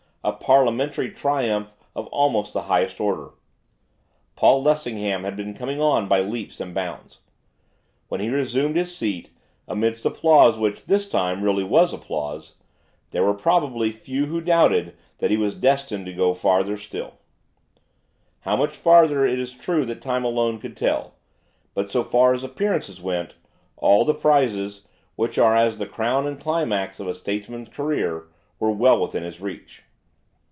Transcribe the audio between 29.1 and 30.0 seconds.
his reach.